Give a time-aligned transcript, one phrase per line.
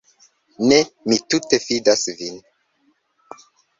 [0.69, 0.79] Ne,
[1.11, 2.41] mi tute fidas vin.